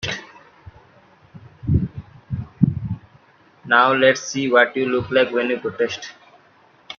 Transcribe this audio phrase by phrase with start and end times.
[3.65, 6.13] Now let's see what you look like when you protest.